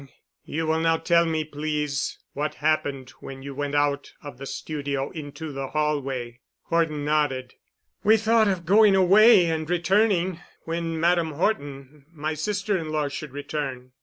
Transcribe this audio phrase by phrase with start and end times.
[0.45, 5.11] You will now tell me, please, what happened when you went out of the studio
[5.11, 7.53] into the hallway." Horton nodded.
[8.03, 13.31] "We thought of going away and returning when Madame Horton, my sister in law, should
[13.31, 13.91] return."